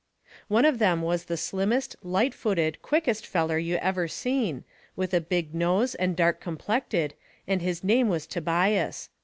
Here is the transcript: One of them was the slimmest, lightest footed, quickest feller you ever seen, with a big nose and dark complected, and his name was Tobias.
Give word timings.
One 0.47 0.65
of 0.65 0.79
them 0.79 1.03
was 1.03 1.25
the 1.25 1.37
slimmest, 1.37 1.95
lightest 2.01 2.39
footed, 2.41 2.81
quickest 2.81 3.27
feller 3.27 3.59
you 3.59 3.75
ever 3.75 4.07
seen, 4.07 4.63
with 4.95 5.13
a 5.13 5.21
big 5.21 5.53
nose 5.53 5.93
and 5.93 6.15
dark 6.15 6.39
complected, 6.41 7.13
and 7.47 7.61
his 7.61 7.83
name 7.83 8.09
was 8.09 8.25
Tobias. 8.25 9.09